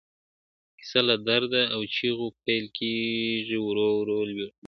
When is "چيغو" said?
1.95-2.27